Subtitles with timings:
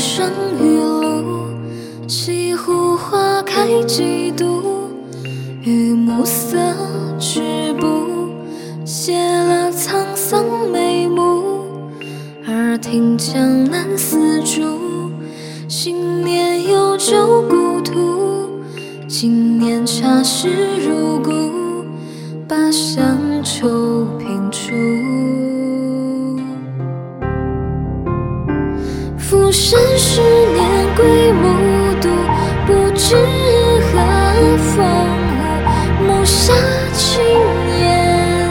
[0.00, 1.50] 霜雨露，
[2.08, 4.62] 西湖花开几度？
[5.62, 6.56] 与暮色
[7.18, 8.30] 去步，
[8.82, 10.42] 谢了沧桑
[10.72, 11.42] 眉目。
[12.46, 15.10] 耳听江南丝竹，
[15.68, 18.48] 心念幽旧故土。
[19.06, 20.48] 今年茶事
[20.78, 21.30] 如故，
[22.48, 25.19] 把乡愁品出。
[29.30, 32.08] 浮生十年归暮渡，
[32.66, 33.94] 不知何
[34.58, 34.84] 风
[35.30, 36.52] 物，木下
[36.92, 37.22] 青
[37.78, 38.50] 烟，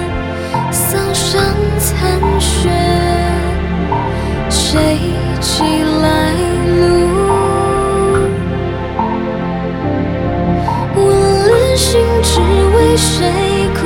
[0.71, 1.43] 桑上
[1.77, 2.69] 残雪。
[4.49, 4.97] 谁
[5.41, 5.63] 寄
[6.01, 6.31] 来
[6.79, 6.79] 路？
[10.95, 10.97] 问
[11.45, 13.29] 恋心只为谁
[13.75, 13.79] 哭？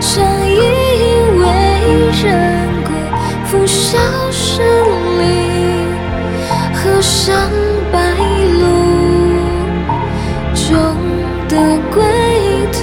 [0.00, 0.56] 相依
[1.36, 1.44] 为
[2.24, 2.26] 人
[2.86, 2.88] 故。
[3.44, 3.98] 拂晓，
[7.00, 7.50] 上
[7.92, 7.98] 白
[8.58, 8.60] 鹭，
[10.54, 10.68] 中
[11.48, 11.54] 的
[11.94, 12.02] 归
[12.72, 12.78] 途。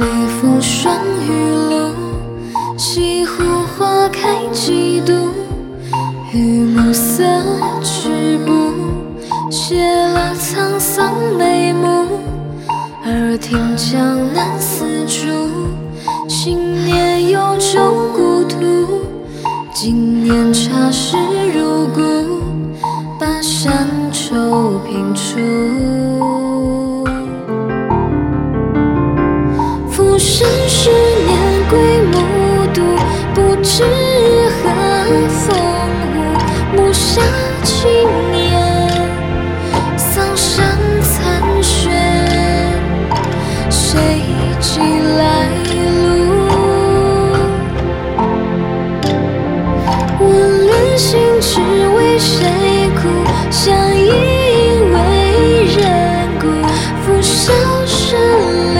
[0.00, 0.96] 绿拂霜
[1.26, 1.28] 雨
[1.70, 1.74] 露，
[2.78, 3.34] 西湖
[3.76, 5.12] 花开几度？
[6.32, 7.22] 玉暮色
[7.82, 8.15] 止步，
[9.68, 12.06] 谢了沧桑眉目。
[13.04, 15.26] 耳听江南丝竹，
[16.28, 17.80] 新年有酒
[18.14, 18.60] 故土，
[19.74, 21.16] 今年茶事
[21.52, 22.00] 如故，
[23.18, 26.45] 把山愁拼出。
[40.36, 40.64] 上
[41.02, 41.90] 残雪。
[43.70, 44.22] 谁
[44.60, 44.80] 记
[45.18, 46.14] 来路？
[50.20, 50.26] 问
[50.66, 51.60] 恋心只
[51.96, 52.36] 为谁
[52.96, 53.08] 哭？
[53.50, 54.10] 相依
[54.92, 54.94] 为
[55.74, 55.80] 人
[56.38, 56.44] 故。
[57.02, 57.52] 拂晓
[57.86, 57.96] 声
[58.76, 58.78] 里。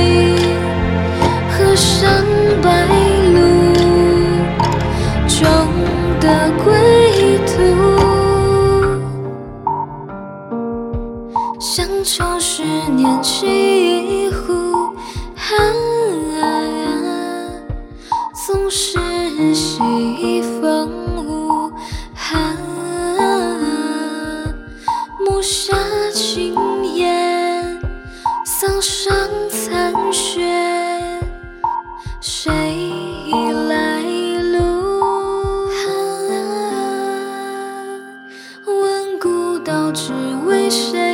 [1.49, 2.11] 河上
[2.63, 2.69] 白
[3.33, 3.37] 鹭，
[5.27, 5.41] 终
[6.21, 6.25] 得
[6.63, 6.67] 归
[32.29, 32.51] 谁
[33.69, 35.69] 来路？
[38.67, 40.13] 问古道只
[40.45, 41.06] 为谁